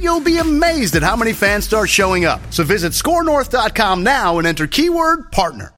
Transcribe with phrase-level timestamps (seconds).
[0.00, 2.40] you'll be amazed at how many fans start showing up.
[2.52, 5.74] So visit skornorth.com now and enter keyword partner.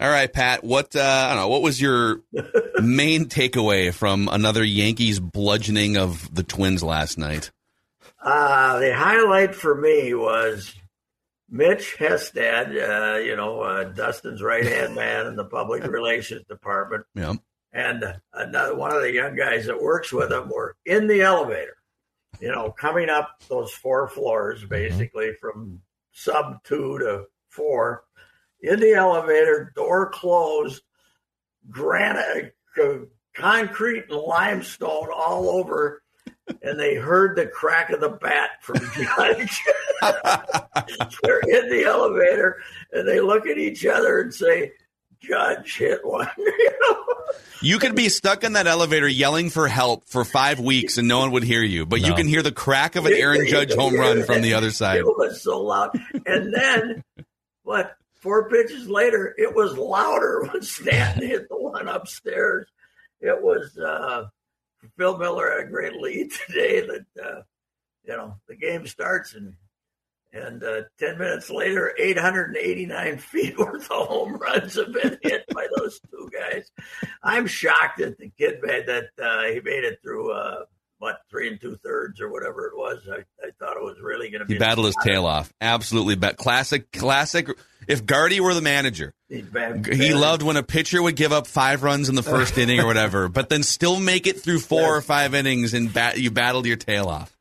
[0.00, 0.62] All right, Pat.
[0.62, 1.48] What uh, I don't know.
[1.48, 2.20] What was your
[2.80, 7.50] main takeaway from another Yankees bludgeoning of the Twins last night?
[8.22, 10.72] Uh, the highlight for me was
[11.50, 17.04] Mitch Hestad, uh, you know, uh, Dustin's right hand man in the public relations department,
[17.14, 17.34] Yeah.
[17.72, 21.76] and another one of the young guys that works with him were in the elevator,
[22.40, 24.68] you know, coming up those four floors, mm-hmm.
[24.68, 25.80] basically from
[26.12, 28.04] sub two to four,
[28.60, 30.82] in the elevator, door closed,
[31.70, 32.54] granite,
[33.34, 36.02] concrete and limestone all over.
[36.62, 39.62] And they heard the crack of the bat from Judge.
[41.22, 44.72] They're in the elevator and they look at each other and say,
[45.20, 46.28] Judge hit one.
[46.36, 47.04] you know?
[47.60, 51.18] You could be stuck in that elevator yelling for help for five weeks and no
[51.18, 53.96] one would hear you, but you can hear the crack of an Aaron Judge home
[53.96, 54.98] run from the other side.
[54.98, 55.90] It was so loud.
[56.24, 57.04] And then,
[57.64, 62.68] what, four pitches later, it was louder when Stanton hit the one upstairs.
[63.20, 64.26] It was, uh,
[64.96, 67.42] Phil Miller had a great lead today that, uh,
[68.04, 69.54] you know, the game starts and
[70.32, 75.66] and uh, 10 minutes later, 889 feet worth of home runs have been hit by
[75.76, 76.70] those two guys.
[77.22, 80.64] I'm shocked that the kid made that uh, he made it through, uh,
[80.98, 83.08] what, three and two thirds or whatever it was.
[83.10, 84.54] I, I thought it was really going to be.
[84.54, 85.52] He battled his tail off.
[85.60, 86.16] Absolutely.
[86.34, 87.48] Classic, classic.
[87.86, 92.08] If Gardy were the manager, he loved when a pitcher would give up five runs
[92.08, 95.34] in the first inning or whatever, but then still make it through four or five
[95.34, 97.34] innings and bat, you battled your tail off.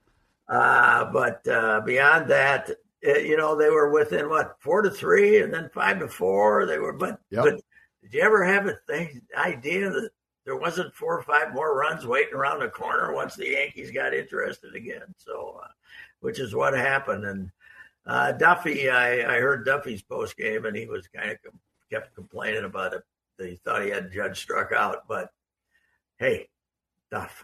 [0.50, 2.69] Uh, but uh, beyond that,
[3.08, 6.66] uh, you know, they were within what four to three, and then five to four.
[6.66, 7.44] They were, but Yep.
[7.44, 7.53] but
[8.02, 10.09] did you ever have a thing idea that
[10.46, 14.13] there wasn't four or five more runs waiting around the corner once the Yankees got
[14.13, 15.13] interested again?
[15.18, 15.68] So, uh,
[16.22, 17.25] which is what happened.
[17.25, 17.52] And
[18.06, 21.59] uh, Duffey, I, I heard Duffey's post game, and he was kind of com-
[21.91, 23.03] kept complaining about it.
[23.38, 25.29] He thought he had Judge struck out, but
[26.18, 26.50] hey,
[27.12, 27.44] Duff,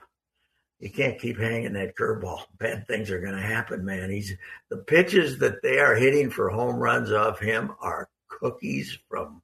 [0.83, 2.41] you can't keep hanging that curveball.
[2.57, 4.09] Bad things are going to happen, man.
[4.09, 4.35] He's
[4.69, 9.41] the pitches that they are hitting for home runs off him are cookies from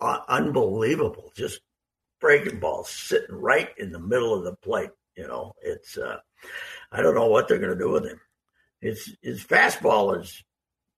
[0.00, 1.32] uh, unbelievable.
[1.34, 1.60] Just
[2.20, 4.90] breaking balls sitting right in the middle of the plate.
[5.16, 6.18] You know, it's uh,
[6.92, 8.20] I don't know what they're going to do with him.
[8.80, 10.44] His his fastball is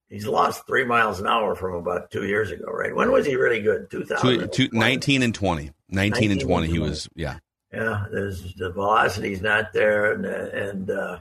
[0.09, 2.95] he's lost three miles an hour from about two years ago, right?
[2.95, 3.89] When was he really good?
[3.89, 5.71] Two Two, thousand two, 19 and 20.
[5.89, 7.37] 19 and 20, he was, yeah.
[7.73, 11.19] Yeah, there's the velocity's not there, and and uh,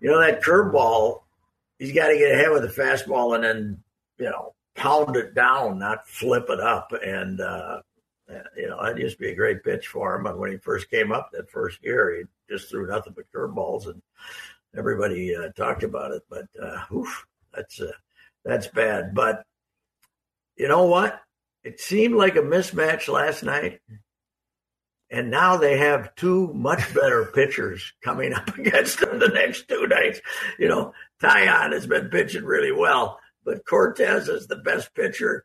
[0.00, 1.22] you know that curveball,
[1.78, 3.82] he's got to get ahead with the fastball and then
[4.18, 6.92] you know pound it down, not flip it up.
[7.04, 7.82] And uh,
[8.56, 10.26] you know that used to be a great pitch for him.
[10.26, 13.86] And when he first came up that first year, he just threw nothing but curveballs,
[13.86, 14.02] and
[14.76, 16.22] everybody uh, talked about it.
[16.28, 17.24] But uh, oof,
[17.54, 17.92] that's uh,
[18.44, 19.14] that's bad.
[19.14, 19.44] But
[20.56, 21.20] you know what?
[21.62, 23.80] It seemed like a mismatch last night.
[25.10, 29.86] And now they have two much better pitchers coming up against them the next two
[29.86, 30.20] nights.
[30.58, 35.44] You know, Taillon has been pitching really well, but Cortes is the best pitcher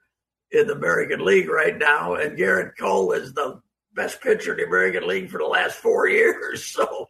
[0.51, 3.59] in the American League right now, and Gerrit Cole is the
[3.93, 6.65] best pitcher in the American League for the last four years.
[6.65, 7.09] So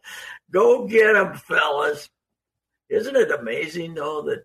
[0.50, 2.08] go get them, fellas.
[2.88, 4.44] Isn't it amazing, though, that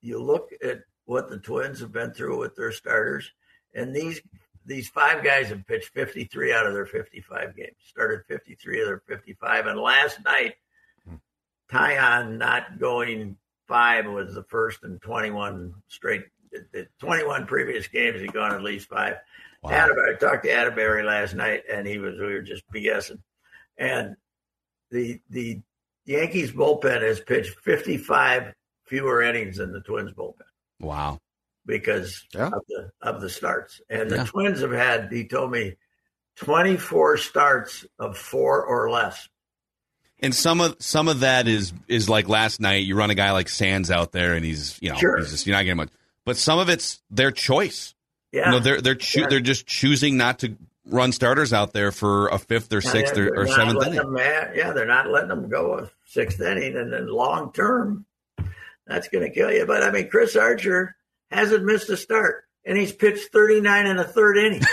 [0.00, 3.30] you look at what the Twins have been through with their starters,
[3.74, 4.20] and these
[4.64, 9.02] these five guys have pitched 53 out of their 55 games, started 53 of their
[9.06, 9.66] 55.
[9.66, 10.54] And last night,
[11.06, 11.16] hmm.
[11.70, 13.36] Taillon not going
[13.66, 18.62] five was the first in 21 straight, the- the 21 previous games, he'd gone at
[18.62, 19.16] least five.
[19.62, 19.70] Wow.
[19.70, 23.22] Atterbury, I talked to Atterbury last night, and he was, we were just BSing.
[23.78, 24.16] And
[24.90, 25.60] the, the
[26.04, 28.54] Yankees bullpen has pitched 55
[28.84, 30.42] fewer innings than the Twins bullpen.
[30.80, 31.20] Wow.
[31.66, 32.46] Because Yeah.
[32.48, 33.80] of the of the starts.
[33.90, 34.24] And the Yeah.
[34.24, 35.76] Twins have had, he told me,
[36.36, 39.28] 24 starts of four or less.
[40.20, 42.84] And some of some of that is is like last night.
[42.84, 45.18] You run a guy like Sands out there, and he's you know Sure.
[45.18, 45.90] he's just you're not getting much.
[46.24, 47.94] But some of it's their choice.
[48.30, 48.46] Yeah.
[48.46, 49.26] You know, they're they're choo- Yeah.
[49.28, 50.56] they're just choosing not to
[50.86, 53.96] run starters out there for a fifth or sixth or, or seventh inning.
[53.98, 58.04] Them, yeah, they're not letting them go a sixth inning, and then long term,
[58.86, 59.66] that's going to kill you.
[59.66, 60.94] But I mean, Chris Archer
[61.32, 64.62] hasn't missed a start, and he's pitched 39 in a third inning.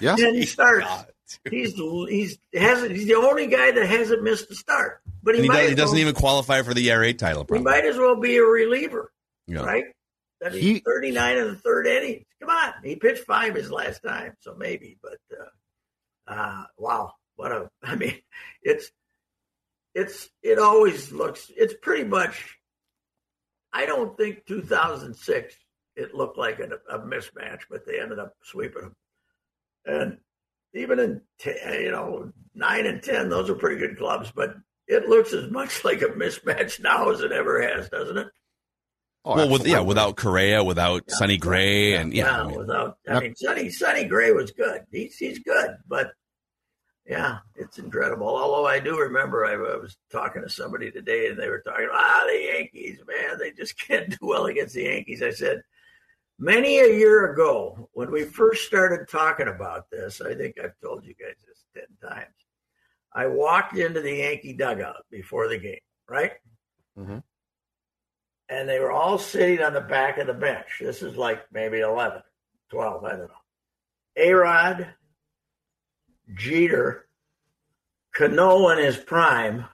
[0.00, 0.16] Yeah.
[0.18, 0.86] and he starts.
[0.86, 1.06] God.
[1.50, 5.02] He's he's hasn't he's the only guy that hasn't missed a start.
[5.22, 7.44] But he, he, might does, he doesn't well, even qualify for the ERA title.
[7.52, 9.12] he might as well be a reliever,
[9.46, 9.60] Yeah.
[9.66, 9.84] right?
[10.40, 12.24] That He- 39 in the third inning.
[12.40, 14.96] Come on, he pitched five his last time, so maybe.
[15.02, 17.68] But uh, uh, wow, what a!
[17.82, 18.14] I mean,
[18.62, 18.90] it's
[19.94, 21.50] it's it always looks.
[21.54, 22.56] It's pretty much.
[23.72, 25.54] I don't think 2006
[25.96, 28.96] it looked like a, a mismatch, but they ended up sweeping them.
[29.84, 30.18] And
[30.74, 34.54] even in ten, you know nine and ten, those are pretty good clubs, but
[34.86, 38.28] it looks as much like a mismatch now as it ever has, doesn't it?
[39.24, 41.14] Oh, well, with yeah, without Correa, without Yeah.
[41.16, 43.22] Sonny Gray, and yeah, I mean, without I Yep.
[43.22, 44.82] mean Sonny Sonny Gray was good.
[44.90, 46.12] He's he's good, but
[47.08, 48.28] yeah, it's incredible.
[48.28, 51.88] Although I do remember I, I was talking to somebody today and they were talking
[51.90, 55.22] ah the Yankees, man, they just can't do well against the Yankees.
[55.22, 55.62] I said
[56.38, 61.04] many a year ago when we first started talking about this, I think I've told
[61.06, 62.26] you guys this ten times.
[63.14, 65.80] I walked into the Yankee dugout before the game,
[66.10, 66.32] right?
[66.98, 67.22] Mhm.
[68.50, 70.78] And they were all sitting on the back of the bench.
[70.80, 72.22] This is like maybe 11,
[72.70, 73.34] 12, I don't know.
[74.16, 74.94] A Rod,
[76.34, 77.06] Jeter,
[78.14, 79.64] Cano in his prime,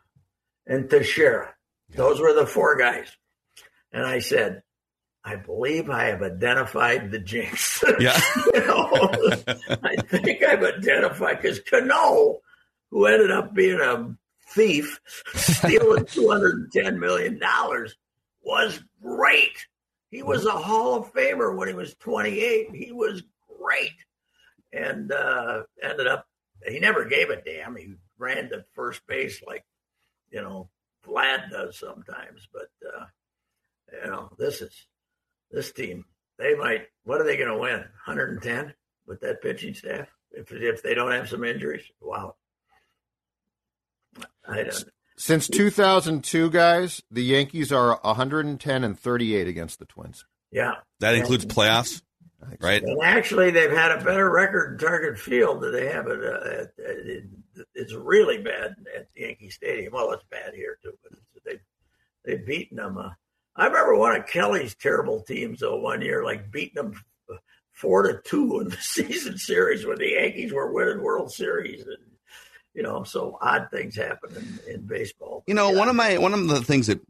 [0.67, 1.55] and Teixeira.
[1.91, 3.09] Those were the four guys.
[3.93, 4.62] And I said,
[5.25, 7.83] I believe I have identified the jinx.
[7.99, 8.21] yeah.
[8.53, 8.91] you know,
[9.83, 12.41] I think I've identified because Cano,
[12.91, 14.15] who ended up being a
[14.51, 15.01] thief,
[15.35, 17.97] stealing two hundred and ten million dollars,
[18.43, 19.67] was great.
[20.11, 22.75] He was a Hall of Famer when he was twenty eight.
[22.75, 23.23] He was
[23.59, 23.97] great,
[24.75, 26.27] and uh, ended up.
[26.67, 27.77] He never gave a damn.
[27.77, 29.65] He ran to first base like
[30.31, 30.71] you know
[31.07, 33.05] Vlad does sometimes, but uh,
[33.93, 34.87] you know this is
[35.51, 36.05] this team.
[36.39, 36.87] They might.
[37.05, 37.79] What are they going to win?
[38.07, 38.75] 110
[39.07, 41.85] with that pitching staff if if they don't have some injuries.
[42.01, 42.37] Wow.
[44.47, 44.85] I don't.
[45.17, 50.25] Since 2002, guys, the Yankees are 110 and 38 against the Twins.
[50.51, 52.03] Yeah, That includes playoffs,
[52.61, 52.82] right?
[52.82, 56.20] and actually they've had a better record in Target Field than they have at.
[56.23, 57.23] Uh, at, at
[57.75, 59.93] it's really bad at Yankee Stadium.
[59.93, 61.61] Well, it's bad here too, but it's, they
[62.25, 62.99] they've beaten them.
[62.99, 63.11] Uh,
[63.56, 67.00] I remember one of Kelly's terrible teams though one year, like beating them
[67.73, 71.96] four to two in the season series when the Yankees were winning World Series, and
[72.75, 74.35] you know, so odd things happen
[74.67, 75.44] in, in baseball.
[75.46, 75.79] You know, Yeah.
[75.79, 77.00] one of my one of the things that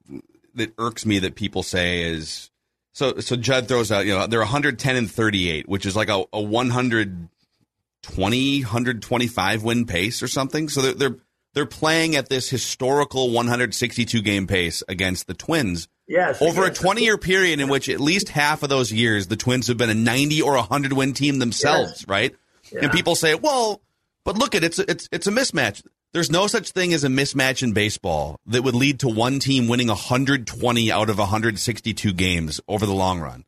[0.57, 2.51] that irks me that people say is
[2.95, 6.25] so so Judd throws out, you know, they're 110 and 38, which is like a,
[6.33, 10.69] a 120 125 win pace or something.
[10.71, 11.17] So they're they're
[11.55, 17.03] they're playing at this historical 162 game pace against the Twins yes, over a 20
[17.03, 19.95] year period in which at least half of those years the Twins have been a
[19.95, 22.09] 90 or 100 win team themselves, Yes.
[22.09, 22.35] right?
[22.73, 22.81] Yeah.
[22.85, 23.83] And people say, "Well,
[24.25, 25.83] but look at it's it's it's a mismatch."
[26.15, 29.67] There's no such thing as a mismatch in baseball that would lead to one team
[29.67, 33.45] winning 120 out of 162 games over the long run.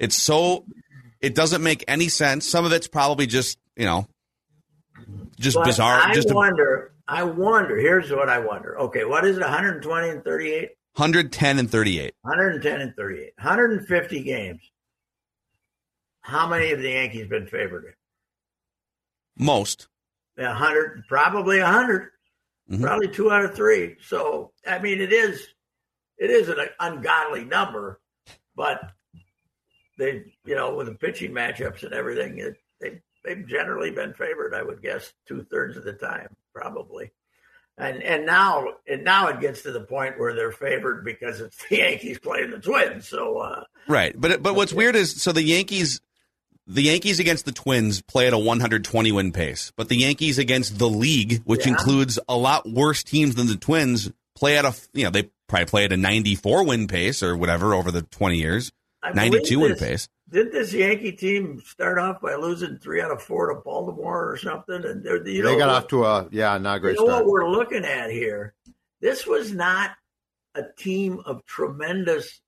[0.00, 0.64] It's so
[1.20, 2.44] it doesn't make any sense.
[2.44, 4.08] Some of it's probably just, you know,
[5.38, 6.92] just But bizarre, I just wonder.
[7.06, 7.76] I wonder.
[7.76, 8.76] Here's what I wonder.
[8.80, 9.40] Okay, what is it?
[9.42, 12.14] 120 and 38, 110 and 38.
[12.22, 14.60] 110 and 38, 150 games.
[16.22, 17.84] How many of the Yankees been favored?
[17.84, 19.46] in?
[19.46, 19.86] Most.
[20.38, 22.10] A hundred, probably a 100
[22.70, 22.82] Mhm.
[22.82, 23.96] probably two out of three.
[24.06, 25.46] So I mean, it is,
[26.18, 28.00] it is an ungodly number,
[28.54, 28.92] but
[29.98, 34.54] they, you know, with the pitching matchups and everything, it, they they've generally been favored.
[34.54, 37.10] I would guess two thirds of the time, probably.
[37.78, 41.56] And and now and now it gets to the point where they're favored because it's
[41.68, 43.08] the Yankees playing the Twins.
[43.08, 44.14] So uh, Right.
[44.20, 46.00] But but what's weird is so the Yankees
[46.68, 50.78] the Yankees against the Twins play at a 120 win pace, but the Yankees against
[50.78, 51.72] the league, which Yeah.
[51.72, 55.66] includes a lot worse teams than the Twins, play at a you know they probably
[55.66, 58.70] play at a 94 win pace or whatever over the 20 years,
[59.02, 60.08] I 92 believe win this- pace.
[60.30, 64.36] Didn't this Yankee team start off by losing three out of four to Baltimore or
[64.36, 64.84] something?
[64.84, 67.12] And they're, you know they got off to a yeah, not a great you know
[67.12, 67.24] start.
[67.24, 68.52] what we're looking at here?
[69.00, 69.92] This was not
[70.54, 72.42] a team of tremendous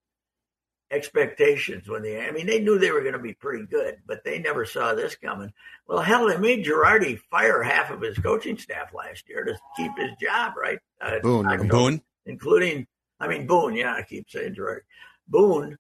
[0.91, 4.25] expectations when they, I mean, they knew they were going to be pretty good, but
[4.25, 5.53] they never saw this coming.
[5.87, 9.93] Well, hell, they made Girardi fire half of his coaching staff last year to keep
[9.97, 10.79] his job, right?
[11.01, 12.01] Uh, Boone, I Boone?
[12.27, 12.87] including,
[13.21, 14.81] I mean, Boone, yeah, I keep saying Girardi.
[15.29, 15.79] Boone,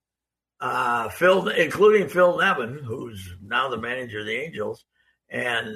[0.61, 4.85] uh, Phil, including Phil Nevin, who's now the manager of the Angels,
[5.29, 5.75] and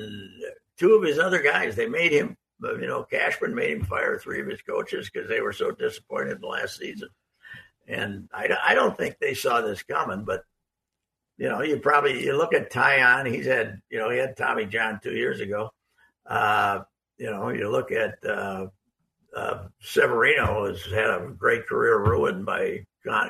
[0.78, 4.40] two of his other guys, they made him, you know, Cashman made him fire three
[4.40, 7.08] of his coaches because they were so disappointed in the last season.
[7.86, 10.44] And I, I don't think they saw this coming, but
[11.36, 13.32] you know, you probably you look at Taillon.
[13.32, 15.70] He's had you know he had Tommy John two years ago.
[16.26, 16.80] Uh,
[17.18, 18.66] you know, you look at uh,
[19.34, 22.84] uh, Severino has had a great career ruined by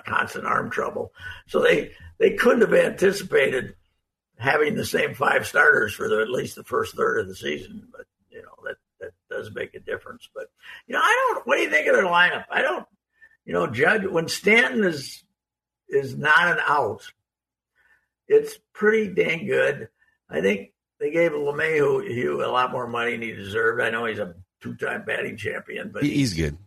[0.04, 1.12] constant arm trouble.
[1.46, 3.75] So they they couldn't have anticipated
[4.38, 7.88] having the same five starters for the, at least the first third of the season.
[7.90, 10.28] But you know that that does make a difference.
[10.34, 10.49] But
[10.87, 11.46] you know, I don't.
[11.46, 12.44] What do you think of their lineup?
[12.50, 12.87] I don't
[13.44, 15.22] you know, Judge, when Stanton is
[15.88, 17.12] is not an out,
[18.26, 19.88] it's pretty dang good.
[20.30, 23.82] I think they gave LeMahieu a lot more money than he deserved.
[23.82, 26.58] I know he's a two-time batting champion, but he's, he's good.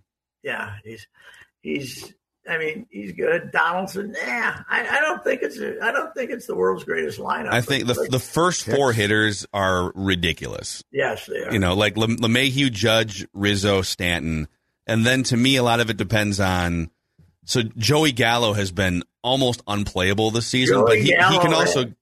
[0.43, 1.07] Yeah, he's
[1.61, 2.13] he's.
[2.49, 3.51] I mean, he's good.
[3.51, 4.61] Donaldson, yeah.
[4.69, 7.51] I, I don't think it's I don't think it's the world's greatest lineup.
[7.51, 10.81] I think the the first four hitters are ridiculous.
[10.89, 11.51] Yes, they are.
[11.51, 14.47] You know, like Le, LeMahieu, Judge, Rizzo, Stanton.
[14.87, 16.89] And then to me, a lot of it depends on.
[17.45, 21.93] So Joey Gallo has been almost unplayable this season, Joey but he, he can also.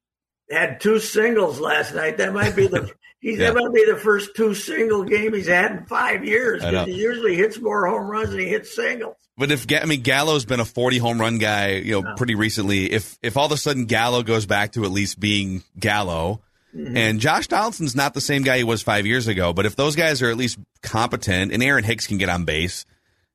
[0.49, 2.17] had, two singles last night.
[2.17, 5.71] That might be the he's that might be the first two single game he's had
[5.71, 6.63] in five years.
[6.63, 9.15] He usually hits more home runs than he hits singles.
[9.37, 12.91] But if I mean Gallo's been a 40 home run guy, you know, pretty recently.
[12.91, 16.41] If if all of a sudden Gallo goes back to at least being Gallo,
[16.75, 19.95] and Josh Donaldson's not the same guy he was five years ago, but if those
[19.95, 22.85] guys are at least competent, and Aaron Hicks can get on base,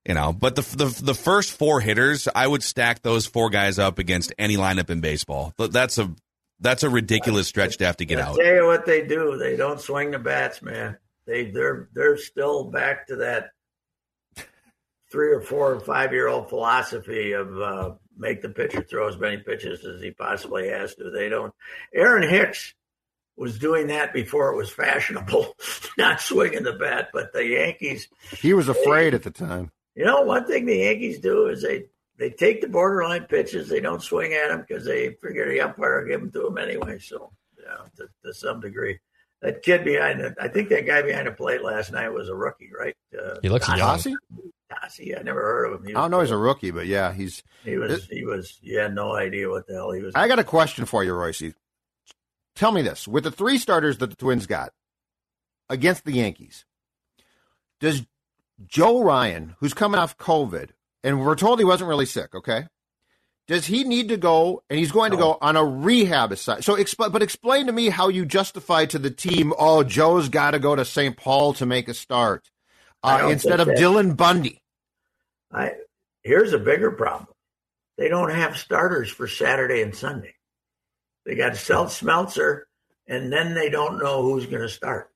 [0.06, 0.32] you know.
[0.32, 4.32] But the the the first four hitters, I would stack those four guys up against
[4.38, 5.54] any lineup in baseball.
[5.56, 6.14] Th- That's a
[6.61, 8.37] that's a ridiculous stretch to have to get I out.
[8.37, 9.38] tell you what they do.
[9.38, 10.99] They don't swing the bats, man.
[11.26, 13.50] They they're they're still back to that
[15.11, 19.16] three or four or five year old philosophy of uh, make the pitcher throw as
[19.18, 21.11] many pitches as he possibly has to.
[21.11, 21.52] They don't.
[21.94, 22.75] Aaron Hicks
[23.37, 25.57] was doing that before it was fashionable,
[25.99, 27.09] not swinging the bat.
[27.13, 28.09] But the Yankees,
[28.39, 29.71] He was afraid at the time.
[29.95, 31.85] you know, one thing the Yankees do is they
[32.19, 33.69] they take the borderline pitches.
[33.69, 36.59] They don't swing at them because they figure the umpire will give them to them
[36.59, 36.99] anyway.
[36.99, 38.99] So, yeah, to, to some degree.
[39.41, 42.35] That kid behind it, I think that guy behind the plate last night was a
[42.35, 42.95] rookie, right?
[43.19, 43.79] Uh, He looks young.
[43.81, 44.15] Rossi?
[44.71, 45.87] Tassi, I never heard of him.
[45.87, 46.21] He I don't know.
[46.21, 47.43] He's a rookie, but yeah, he's.
[47.65, 48.05] He was.
[48.05, 48.59] He was.
[48.61, 50.15] You had no idea what the hell he was.
[50.15, 51.43] I got a question for you, Royce.
[52.61, 54.75] Tell me this: with the three starters that the Twins got
[55.71, 56.67] against the Yankees,
[57.81, 58.02] does
[58.67, 60.69] Joe Ryan, who's coming off COVID,
[61.02, 62.67] and we're told he wasn't really sick, okay?
[63.49, 66.67] Does he need to go, and he's going to go on a rehab assignment?
[66.67, 66.76] So,
[67.09, 70.76] but explain to me how you justify to the team, oh, Joe's got to go
[70.76, 71.17] to St.
[71.17, 72.50] Paul to make a start
[73.02, 74.61] uh, instead of that- Dylan Bundy.
[75.50, 75.76] I
[76.23, 77.29] here's a bigger problem.
[77.97, 80.35] They don't have starters for Saturday and Sunday.
[81.25, 82.62] They got Selt Smeltzer,
[83.07, 85.11] and then they don't know who's going to start.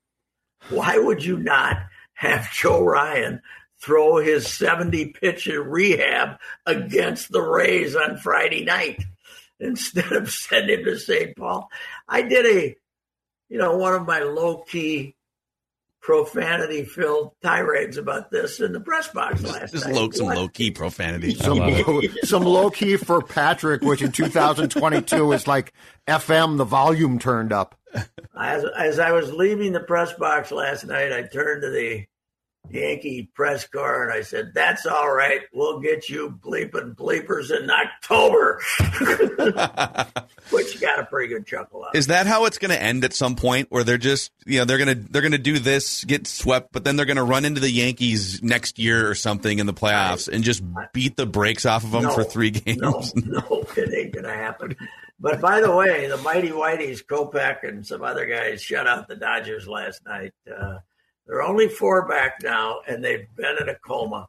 [0.70, 1.78] Why would you not
[2.14, 3.42] have Joe Ryan
[3.80, 9.02] throw his 70 pitch in rehab against the Rays on Friday night
[9.60, 11.36] instead of sending him to St.
[11.36, 11.68] Paul?
[12.08, 12.76] I did a,
[13.48, 15.16] you know, one of my low key
[16.04, 19.94] profanity filled tirades about this in the press box last Just night.
[19.94, 20.36] low, some What?
[20.36, 21.34] low key profanity.
[21.34, 25.72] Some, low, some low key for Patrick, which in 2022 is like
[26.06, 27.74] FM, the volume turned up.
[28.38, 32.04] As, as I was leaving the press box last night, I turned to the
[32.70, 35.40] Yankee press car and I said, That's all right.
[35.52, 38.60] We'll get you bleeping bleepers in October.
[40.50, 41.94] Which got a pretty good chuckle out.
[41.96, 44.64] Is that how it's going to end at some point, where they're just you know
[44.64, 47.70] they're gonna they're gonna do this, get swept, but then they're gonna run into the
[47.70, 51.90] Yankees next year or something in the playoffs and just beat the brakes off of
[51.92, 52.80] them No, for three games?
[52.80, 54.76] No, no, it ain't going to happen.
[55.20, 59.16] But by the way, the Mighty Whiteys, Kopech, and some other guys shut out the
[59.16, 60.32] Dodgers last night.
[60.50, 60.78] Uh,
[61.26, 64.28] they're only four back now, and they've been in a coma.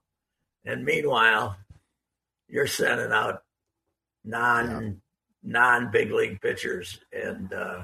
[0.65, 1.57] And meanwhile,
[2.47, 3.43] you're sending out
[4.23, 5.01] non
[5.43, 7.83] non big league pitchers, and uh,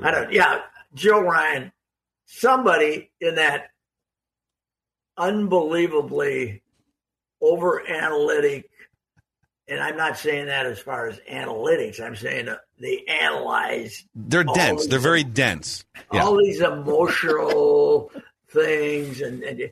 [0.00, 0.32] I don't.
[0.32, 0.62] Yeah,
[0.94, 1.72] Joe Ryan,
[2.26, 3.70] somebody in that
[5.16, 6.62] unbelievably
[7.40, 8.68] over analytic
[9.68, 12.00] and I'm not saying that as far as analytics.
[12.00, 12.48] I'm saying
[12.80, 14.86] they analyze They're dense.
[14.86, 15.84] They're very dense.
[16.12, 16.24] Yeah.
[16.24, 18.10] all these emotional
[18.52, 19.70] things and, and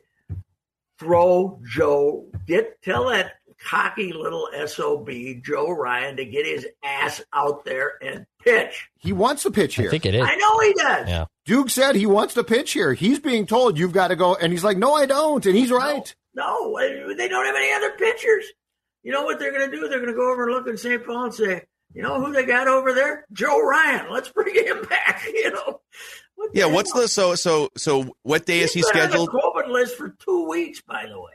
[0.99, 3.33] throw Joe get tell that
[3.63, 5.09] cocky little SOB,
[5.43, 8.89] Joe Ryan, to get his ass out there and pitch.
[8.97, 9.87] He wants to pitch here.
[9.87, 10.23] I think it is.
[10.25, 11.07] I know he does.
[11.07, 11.25] Yeah.
[11.45, 12.93] Duke said he wants to pitch here.
[12.93, 15.71] He's being told you've got to go, and he's like, "No, I don't," and he's
[15.71, 16.13] right.
[16.33, 18.45] No, they don't have any other pitchers.
[19.03, 19.87] You know what they're going to do?
[19.87, 21.03] They're going to go over and look in St.
[21.05, 23.25] Paul and say, "You know who they got over there?
[23.33, 24.11] Joe Ryan.
[24.11, 25.81] Let's bring him back." You know.
[26.41, 29.29] What Yeah, what's the so so so what day is he scheduled?
[29.29, 31.31] On the COVID list for two weeks, by the way.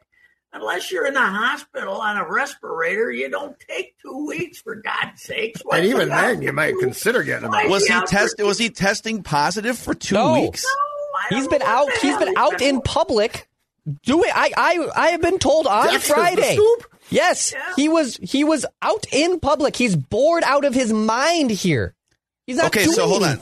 [0.52, 5.20] Unless you're in the hospital on a respirator, you don't take two weeks for God's
[5.22, 5.60] sakes.
[5.64, 7.66] Why And even then, you might consider getting him Why.
[7.66, 10.32] Was he out test was he testing positive for two No.
[10.32, 10.64] weeks?
[10.64, 11.86] No, I don't He's know been out.
[11.86, 13.48] the He's hell been out in public
[14.02, 14.30] Do it.
[14.34, 16.58] I I I have been told on That's Friday.
[17.10, 17.72] Yes, Yeah.
[17.76, 19.76] he was he was out in public.
[19.76, 21.94] He's bored out of his mind here.
[22.46, 23.38] He's not Okay, doing so hold on.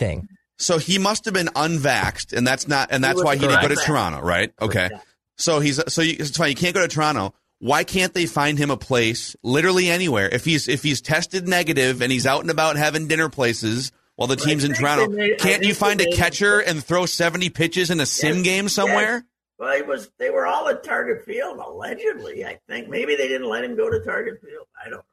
[0.64, 3.61] So he must have been unvaxxed, and that's not, and that's was why he didn't
[3.61, 3.76] go to.
[3.76, 4.50] Toronto, right?
[4.61, 4.88] Okay.
[5.37, 6.50] So he's so you, it's fine.
[6.50, 7.35] You can't go to Toronto.
[7.59, 10.28] Why can't they find him a place, literally anywhere?
[10.28, 14.26] If he's if he's tested negative and he's out and about having dinner places while
[14.26, 18.00] the team's in Toronto, made- can't you find a catcher and throw seventy pitches in
[18.00, 19.25] a sim Yes, game somewhere?
[19.59, 20.11] Well, he was.
[20.18, 22.44] They were all at Target Field, allegedly.
[22.44, 24.66] I think maybe they didn't let him go to Target Field.
[24.85, 25.04] I don't.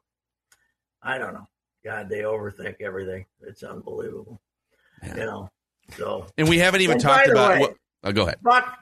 [1.02, 1.48] I don't know.
[1.84, 3.26] God, they overthink everything.
[3.42, 4.40] It's unbelievable.
[5.04, 5.48] You know.
[5.96, 7.50] So And we haven't even And talked by the about.
[7.54, 8.38] way- what, oh, go ahead.
[8.42, 8.78] Buck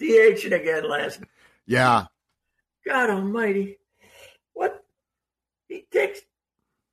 [0.00, 1.20] DHing again last.
[1.20, 1.28] Night.
[1.66, 2.06] Yeah,
[2.86, 3.78] God Almighty,
[4.52, 4.82] what?
[5.68, 6.20] He takes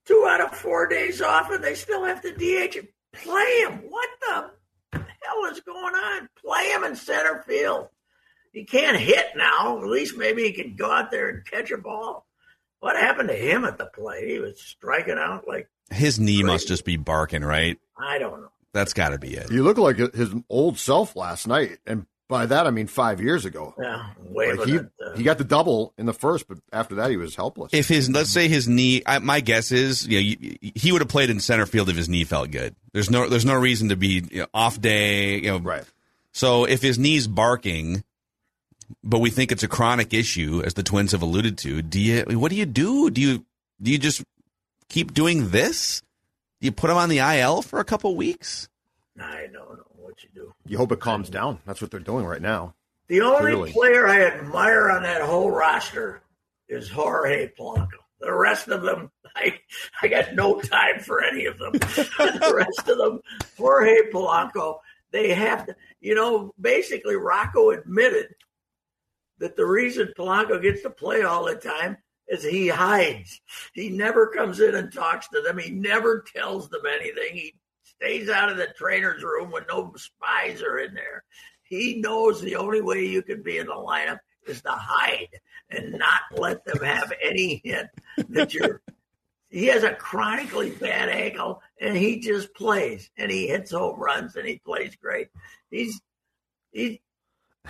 [0.06, 2.88] two out of four days off, and they still have to DH him.
[3.14, 3.84] Play him.
[3.90, 4.52] What the
[5.22, 6.28] hell is going on?
[6.44, 7.90] Play him in center field.
[8.52, 9.78] He can't hit now.
[9.78, 12.26] At least maybe he can go out there and catch a ball.
[12.80, 14.28] What happened to him at the plate?
[14.30, 17.80] He was striking out like His knee must just be barking, right?
[17.98, 18.50] I don't know.
[18.74, 19.50] That's got to be it.
[19.50, 23.46] he looked like his old self last night, and by that I mean five years
[23.46, 23.76] ago.
[23.80, 26.96] Yeah, waving Like he at, uh, he got the double in the first, but after
[26.96, 27.74] that he was helpless.
[27.74, 31.02] If his let's say his knee, I, my guess is, you know, you, he would
[31.02, 32.76] have played in center field if his knee felt good.
[32.94, 35.60] There's no there's no reason to be you know, off day, you know.
[35.60, 35.84] right.
[36.32, 38.04] So if his knee's barking,
[39.04, 42.24] but we think it's a chronic issue, as the Twins have alluded to, do you?
[42.24, 43.12] What do you do?
[43.12, 43.46] Do you
[43.82, 44.24] do you just
[44.90, 46.02] keep doing this?
[46.64, 48.70] Do you put him on the IL for a couple weeks?
[49.20, 50.54] I don't know what you do.
[50.66, 51.60] You hope it calms down.
[51.66, 52.74] That's what they're doing right now.
[53.10, 53.72] The only Clearly.
[53.74, 56.22] player I admire on that whole roster
[56.70, 57.90] is Jorge Polanco.
[58.22, 59.60] The rest of them, I,
[60.02, 61.74] I got no time for any of them.
[61.74, 63.20] the rest of them,
[63.58, 64.78] Jorge Polanco,
[65.12, 68.36] they have to, you know, basically Rocco admitted
[69.40, 71.98] that the reason Polanco gets to play all the time
[72.28, 73.42] is he hides.
[73.74, 75.58] He never comes in and talks to them.
[75.58, 77.36] He never tells them anything.
[77.36, 81.24] He stays out of the trainer's room when no spies are in there.
[81.64, 85.94] He knows the only way you can be in the lineup is to hide and
[85.94, 87.90] not let them have any hint
[88.30, 88.82] that you're.
[89.50, 94.36] He has a chronically bad ankle, and he just plays and he hits home runs
[94.36, 95.28] and he plays great.
[95.70, 96.02] He's
[96.72, 97.02] he,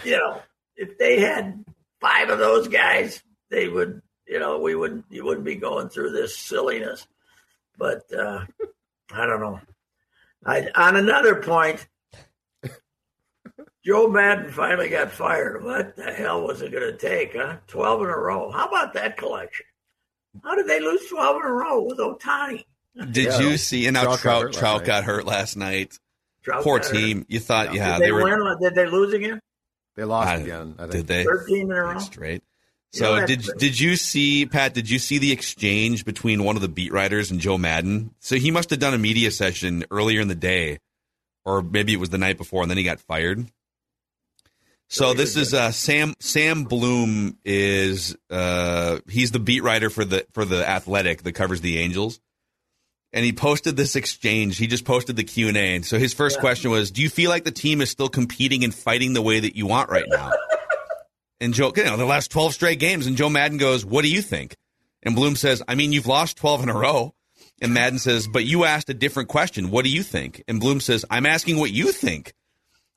[0.03, 0.41] you know,
[0.75, 1.63] if they had
[1.99, 6.11] five of those guys, they would, you know, we wouldn't you wouldn't be going through
[6.11, 7.07] this silliness.
[7.77, 8.45] But uh,
[9.11, 9.59] I don't know.
[10.45, 11.87] I, on another point,
[13.85, 15.63] Joe Maddon finally got fired.
[15.63, 17.57] What the hell was it going to take, huh?
[17.67, 18.51] 12 in a row.
[18.51, 19.65] How about that collection?
[20.43, 22.63] How did they lose 12 in a row with Ohtani?
[23.11, 23.39] Did Yeah.
[23.39, 23.87] you see?
[23.87, 24.85] And now Trout got Trout hurt last Trout night.
[24.87, 25.99] got hurt last night.
[26.43, 26.93] Trout Poor got hurt.
[26.95, 27.25] team.
[27.27, 28.23] You thought, yeah, did they, were.
[28.23, 28.57] win?
[28.61, 29.39] Did they lose again?
[29.95, 30.75] They lost I- again.
[30.77, 30.91] I think.
[30.91, 31.23] Did they?
[31.23, 31.99] 13 in a row?
[31.99, 32.43] Straight.
[32.93, 34.75] So that's did did you see Pat?
[34.75, 38.13] Did you see the exchange between one of the beat writers and Joe Maddon?
[38.19, 40.77] So he must have done a media session earlier in the day,
[41.43, 43.47] or maybe it was the night before, and then he got fired.
[44.89, 50.27] So this is uh, Sam Sam Blum is uh, he's the beat writer for the
[50.31, 52.19] for the Athletic that covers the Angels,
[53.11, 54.59] and he posted this exchange.
[54.59, 57.09] He just posted the Q and A, and so his first question was, "Do you
[57.09, 60.05] feel like the team is still competing and fighting the way that you want right
[60.07, 60.31] now?"
[61.43, 63.05] And Joe, you know, the last 12 straight games.
[63.05, 64.55] And Joe Maddon goes, What do you think?
[65.03, 67.13] And Blum says, I mean, you've lost 12 in a row.
[67.61, 69.69] And Maddon says, But you asked a different question.
[69.69, 70.43] What do you think?
[70.47, 72.33] And Blum says, I'm asking what you think.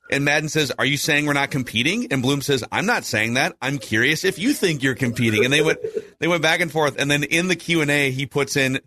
[0.09, 2.11] And Maddon says, Are you saying we're not competing?
[2.11, 3.57] And Blum says, I'm not saying that.
[3.61, 5.43] I'm curious if you think you're competing.
[5.43, 5.79] And they went,
[6.19, 6.95] they went back and forth.
[6.97, 8.79] And then in the Q and A, he puts in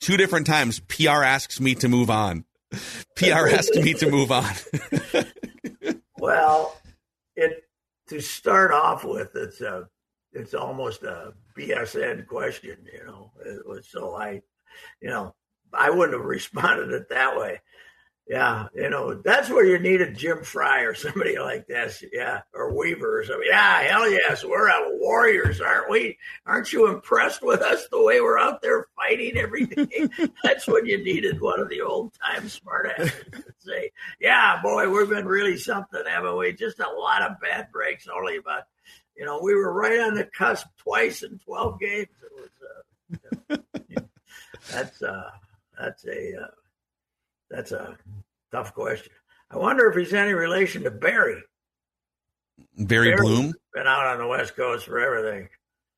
[0.00, 0.78] two different times.
[0.78, 2.44] PR asks me to move on.
[3.16, 4.52] PR asks me to move on.
[6.20, 6.76] Well,
[7.34, 7.64] it
[8.10, 9.88] to start off with, it's a
[10.32, 13.32] it's almost a BSN question, you know.
[13.44, 14.42] It was so I,
[15.00, 15.34] you know,
[15.72, 17.60] I wouldn't have responded it that way.
[18.26, 22.04] Yeah, you know, that's where you need a Jim Frey or somebody like this.
[22.12, 23.48] Yeah, or Weaver or something.
[23.48, 26.16] Yeah, hell yes, we're out warriors, aren't we?
[26.46, 30.08] Aren't you impressed with us the way we're out there fighting every day?
[30.44, 35.08] that's when you needed one of the old time smartasses to say, "Yeah, boy, we've
[35.08, 36.52] been really something, haven't we?
[36.52, 38.64] Just a lot of bad breaks, only about."
[39.16, 42.08] You know, we were right on the cusp twice in twelve games.
[42.22, 42.32] It
[43.10, 43.18] was,
[43.50, 43.56] uh,
[44.70, 45.30] that's uh,
[45.78, 46.50] that's a uh,
[47.50, 47.96] that's a
[48.52, 49.12] tough question.
[49.50, 51.42] I wonder if he's any relation to Barry.
[52.78, 55.48] Barry, Bloom been out on the West Coast for everything.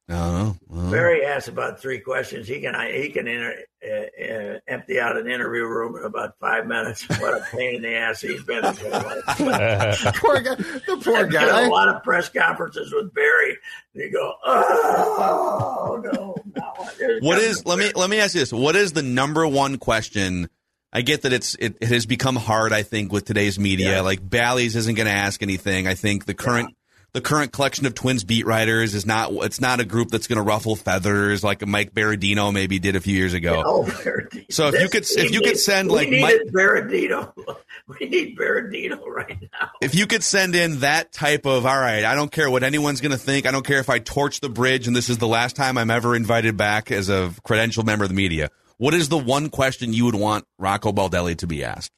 [0.09, 0.91] Oh, well.
[0.91, 2.47] Barry asks about three questions.
[2.49, 3.55] He can he can inter,
[3.87, 7.07] uh, uh, empty out an interview room in about five minutes.
[7.21, 8.65] What a pain in the ass he's been.
[8.65, 10.15] in his life.
[10.17, 10.55] poor guy.
[10.57, 11.67] The poor I've guy.
[11.67, 13.57] a lot of press conferences with Barry.
[13.95, 16.88] And you go, oh no, not one.
[16.99, 17.65] There's What nothing is?
[17.67, 20.49] Let me let me ask you this: What is the number one question?
[20.93, 22.73] I get that it's it, it has become hard.
[22.73, 24.01] I think with today's media, Yeah.
[24.03, 25.87] like Bally's isn't going to ask anything.
[25.87, 26.75] I think the current
[27.14, 29.33] the current collection of Twins beat writers is not.
[29.44, 33.01] It's not a group that's going to ruffle feathers like Mike Berardino maybe did a
[33.01, 33.62] few years ago.
[33.66, 34.51] Oh, Berardino.
[34.51, 37.33] So if you could- if you could send, we like, Berardino.
[37.88, 39.70] We need Berardino right now.
[39.81, 43.01] If you could send in that type of, all right, I don't care what anyone's
[43.01, 43.44] going to think.
[43.44, 45.90] I don't care if I torch the bridge and this is the last time I'm
[45.90, 48.51] ever invited back as a credentialed member of the media.
[48.79, 51.90] What is the one question you would want Rocco Baldelli to be asked?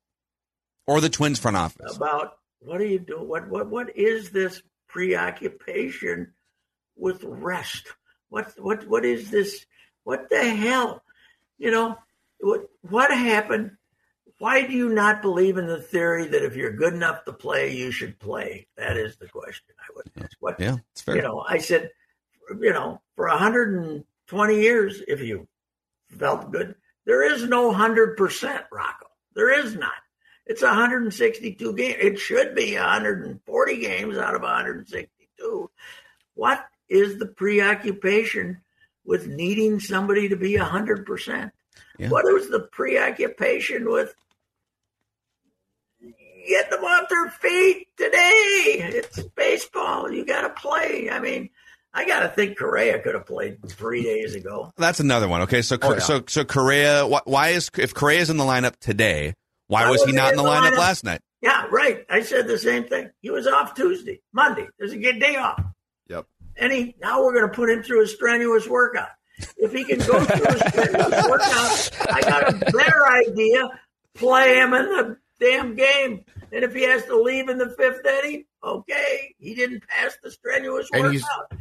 [0.87, 1.97] Or the Twins front office?
[1.97, 3.23] About what do you do?
[3.23, 4.63] What what what is this
[4.95, 6.33] preoccupation
[6.97, 7.89] with rest?
[8.29, 9.67] What what what is this?
[10.05, 11.03] What the hell?
[11.59, 11.99] You know
[12.39, 13.73] what what happened?
[14.39, 17.75] Why do you not believe in the theory that if you're good enough to play,
[17.77, 18.67] you should play?
[18.77, 20.37] That is the question I would ask.
[20.41, 21.17] What Yeah, it's fair.
[21.17, 21.91] you know, I said,
[22.61, 25.47] you know, for 120 years, if you
[26.19, 26.75] felt good,
[27.07, 29.07] there is no 100%, Rocco.
[29.35, 29.93] There is not.
[30.47, 31.97] It's 162 games.
[32.01, 35.71] It should be 140 games out of 162.
[36.35, 38.61] What is the preoccupation
[39.05, 41.51] with needing somebody to be 100%?
[41.99, 42.09] Yeah.
[42.09, 44.15] What is the preoccupation with
[46.47, 48.91] get them off their feet today.
[48.93, 50.11] It's baseball.
[50.11, 51.09] You got to play.
[51.11, 51.51] I mean,
[51.93, 54.73] I got to think Correa could have played three days ago.
[54.77, 55.43] That's another one.
[55.43, 55.99] Okay, so Oh, yeah.
[56.01, 57.07] so so Correa.
[57.07, 59.35] Why, why is if Correa's in the lineup today?
[59.67, 60.79] Why Why was he wasn't in the lineup lineup?
[60.79, 61.21] last night?
[61.41, 62.05] Yeah, right.
[62.09, 63.11] I said the same thing.
[63.21, 64.67] He was off Tuesday, Monday.
[64.79, 65.63] There's a good day off.
[66.09, 66.27] Yep.
[66.57, 69.09] And he now we're going to put him through a strenuous workout.
[69.59, 73.69] If he can go through a strenuous workout, I got a better idea.
[74.15, 76.25] Play him in the damn game.
[76.53, 80.31] And if he has to leave in the fifth inning, okay, he didn't pass the
[80.31, 81.53] strenuous And workout.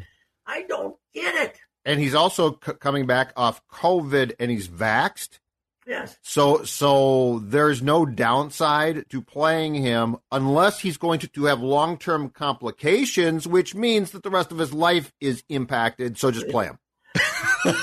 [0.45, 1.59] I don't get it.
[1.83, 5.39] And he's also c- coming back off COVID and he's vaxxed.
[5.87, 6.17] Yes.
[6.21, 11.97] So so there's no downside to playing him unless he's going to, to have long
[11.97, 16.17] term complications, which means that the rest of his life is impacted.
[16.17, 16.77] So just play him.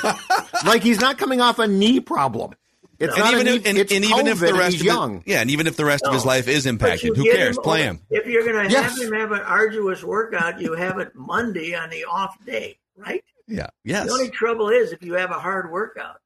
[0.66, 2.52] like he's not coming off a knee problem.
[2.98, 4.80] It's And not even a knee, if, and, it's and even if the rest he's
[4.82, 5.16] of young.
[5.18, 7.56] It, yeah, and even if the rest of his life is impacted, who cares?
[7.56, 8.00] him- Play him.
[8.10, 8.92] If you're going to Yes.
[8.98, 13.24] have him have an arduous workout, you have it Monday on the off day, right?
[13.48, 13.68] Yeah.
[13.84, 14.06] Yes.
[14.06, 16.16] The only trouble is if you have a hard workout,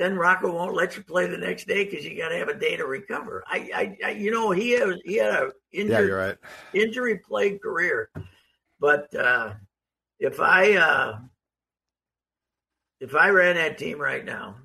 [0.00, 2.58] then Rocco won't let you play the next day because you got to have a
[2.58, 3.44] day to recover.
[3.46, 6.36] I, I, I you know, he has, he had a Yeah, injury, you're right.
[6.72, 8.08] injury plagued career,
[8.80, 9.52] but uh,
[10.18, 11.18] if I uh,
[13.00, 14.56] if I ran that team right now,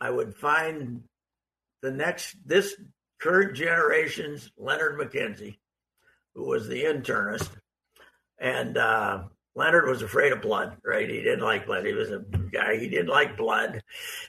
[0.00, 1.02] I would find
[1.82, 2.74] the next this
[3.20, 5.58] current generation's Leonard Michienzi,
[6.34, 7.50] who was the internist,
[8.38, 10.76] and uh, Leonard was afraid of blood.
[10.84, 11.84] Right, he didn't like blood.
[11.84, 12.20] He was a
[12.52, 12.76] guy.
[12.78, 13.82] He didn't like blood.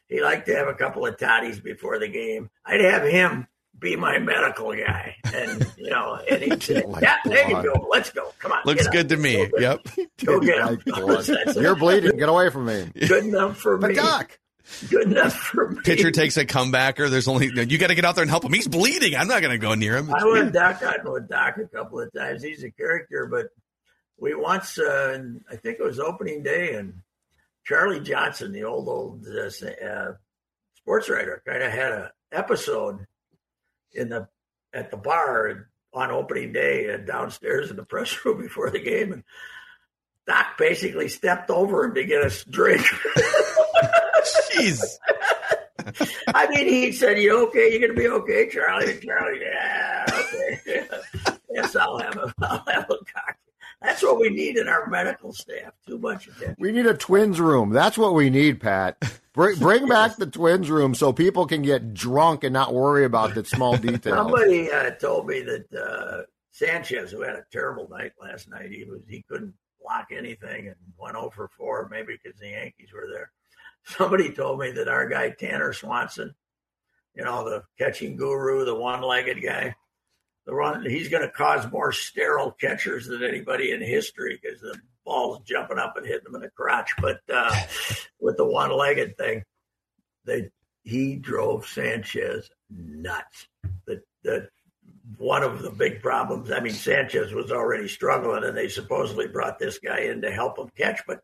[0.08, 2.50] He liked to have a couple of toddies before the game.
[2.66, 3.48] I'd have him
[3.80, 7.88] be my medical guy, and you know, and he'd say, Like "Yeah, there you go.
[7.90, 8.32] Let's go.
[8.40, 8.94] Come on, Looks get up.
[8.94, 9.48] good to me.
[9.48, 9.88] Go Yep.
[10.26, 10.80] Go get him.
[10.88, 12.18] Like You're bleeding.
[12.18, 12.92] Get away from me.
[13.08, 13.96] good enough for But me.
[13.96, 14.38] doc,
[14.90, 15.82] Good enough for me.
[15.84, 17.10] Pitcher takes a comebacker.
[17.10, 18.54] There's only you got to get out there and help him.
[18.54, 19.16] He's bleeding.
[19.16, 20.14] I'm not going to go near him.
[20.14, 22.44] I went Doc Cotton with Doc a couple of times.
[22.44, 23.48] He's a character, but
[24.22, 25.18] we once, uh,
[25.50, 26.94] I think it was opening day, and
[27.66, 30.14] Charlie Johnson, the old old uh, uh,
[30.76, 33.08] sports writer, kind of had a episode
[33.94, 34.28] in the
[34.74, 39.12] at the bar on opening day uh, downstairs in the press room before the game,
[39.12, 39.24] and
[40.28, 42.86] Doc basically stepped over him to get us a drink.
[44.52, 44.84] Jeez.
[46.36, 47.72] I mean, he said, "You okay?
[47.72, 50.88] You're gonna be okay, Charlie." Charlie, yeah, okay.
[51.52, 53.38] yes, I'll have a, I'll have a cock.
[53.82, 55.74] That's what we need in our medical staff.
[55.88, 56.56] Too much attention.
[56.60, 57.72] we need a twins room.
[57.72, 58.98] That's what we need, Pat.
[59.34, 63.34] Bring, bring back the twins room so people can get drunk and not worry about
[63.34, 64.16] the small details.
[64.16, 68.84] Somebody uh, told me that uh, Sanchez, who had a terrible night last night, he
[68.84, 73.32] was he couldn't block anything and went over 4, maybe because the Yankees were there.
[73.84, 76.36] Somebody told me that our guy Tanner Swanson,
[77.16, 79.76] you know, the catching guru, the one-legged guy,
[80.46, 84.80] the run he's going to cause more sterile catchers than anybody in history because the
[85.06, 86.92] ball's jumping up and hitting them in the crotch.
[87.00, 87.56] But uh,
[88.20, 89.44] with the one-legged thing,
[90.26, 90.50] they
[90.84, 93.48] he drove Sanchez nuts.
[93.86, 94.50] The the
[95.18, 96.52] one of the big problems.
[96.52, 100.58] I mean, Sanchez was already struggling, and they supposedly brought this guy in to help
[100.58, 101.02] him catch.
[101.06, 101.22] But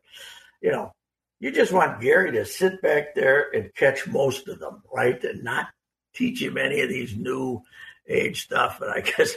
[0.60, 0.92] you know,
[1.40, 5.42] you just want Gary to sit back there and catch most of them, right, and
[5.42, 5.66] not
[6.14, 7.62] teach him any of these new
[8.08, 8.78] age stuff.
[8.80, 9.34] But I guess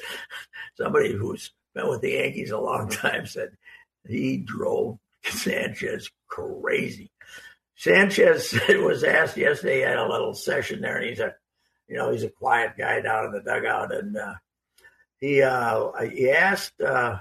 [0.76, 3.58] somebody who's been with the Yankees a long time said
[4.08, 7.12] he drove Sanchez crazy.
[7.76, 11.34] Sanchez was asked yesterday, had a little session there, and he's a,
[11.88, 14.34] you know, he's a quiet guy down in the dugout, and uh,
[15.20, 17.20] he uh, he asked uh,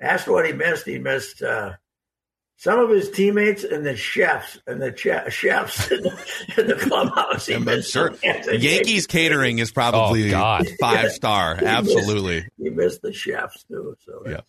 [0.00, 0.86] asked what he missed.
[0.86, 1.72] He missed uh,
[2.60, 6.74] some of his teammates and the chefs and the che- chefs in the, in the
[6.74, 7.46] clubhouse.
[7.46, 8.18] He I'm sure some-
[8.52, 10.66] Yankees catering is probably Oh, God.
[10.80, 11.54] five star.
[11.56, 12.46] He missed- Absolutely.
[12.58, 13.96] He missed the chefs too.
[14.04, 14.40] So Yeah.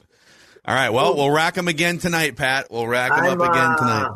[0.66, 0.90] All right.
[0.90, 2.68] Well, we'll rack them again tonight, Pat.
[2.70, 4.12] We'll rack them I'm, up again uh, tonight.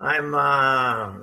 [0.00, 1.22] I'm uh,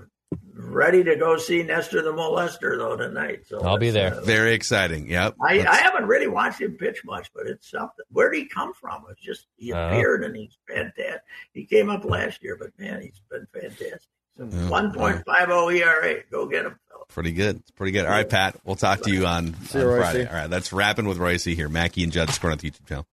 [0.66, 3.42] ready to go see Nestor the Molester though tonight.
[3.48, 4.16] So I'll be there.
[4.16, 5.10] uh, Very exciting.
[5.10, 5.36] Yep.
[5.42, 8.06] I, I haven't really watched him pitch much, but it's something.
[8.10, 9.04] Where did he come from?
[9.12, 9.88] It's just he Uh.
[9.90, 11.22] appeared and he's fantastic.
[11.54, 14.02] He came up last year, but man, he's been fantastic.
[14.38, 14.70] Yeah.
[14.70, 16.18] One point five zero ERA.
[16.30, 17.06] Go get him, fella.
[17.08, 17.56] Pretty good.
[17.58, 18.04] It's pretty good.
[18.06, 18.60] All right, Pat.
[18.66, 19.54] We'll talk to you on, on.
[19.54, 20.28] Friday.
[20.28, 20.50] All right.
[20.50, 21.70] That's wrapping with Royce here.
[21.70, 23.08] Mackey and Judd scoring on the YouTube channel.